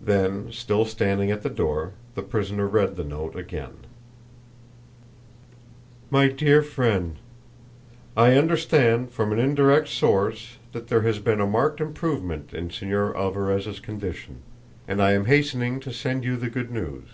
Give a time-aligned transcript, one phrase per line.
[0.00, 3.78] Then, still standing at the door, the prisoner read the note again:
[6.10, 7.16] "MY DEAR FRIEND:
[8.16, 13.16] "I understand, from an indirect source, that there has been a marked improvement in Señor
[13.16, 14.42] Alvarez's condition,
[14.86, 17.08] and I am hastening to send you the good news.